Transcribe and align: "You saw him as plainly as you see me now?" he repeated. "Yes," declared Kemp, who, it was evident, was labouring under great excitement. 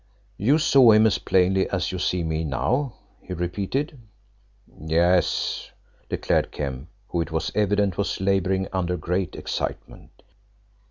"You 0.39 0.57
saw 0.57 0.93
him 0.93 1.05
as 1.05 1.19
plainly 1.19 1.69
as 1.69 1.91
you 1.91 1.99
see 1.99 2.23
me 2.23 2.43
now?" 2.43 2.93
he 3.21 3.33
repeated. 3.35 3.99
"Yes," 4.79 5.69
declared 6.09 6.51
Kemp, 6.51 6.89
who, 7.09 7.21
it 7.21 7.29
was 7.31 7.51
evident, 7.53 7.99
was 7.99 8.19
labouring 8.19 8.67
under 8.73 8.97
great 8.97 9.35
excitement. 9.35 10.23